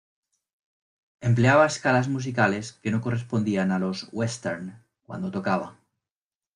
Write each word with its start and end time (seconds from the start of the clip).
Empleaba 1.29 1.67
escalas 1.67 2.07
musicales 2.07 2.73
que 2.81 2.89
no 2.89 3.01
correspondían 3.01 3.71
a 3.71 3.77
los 3.77 4.09
"Western" 4.11 4.83
cuando 5.03 5.29
tocaba. 5.29 5.77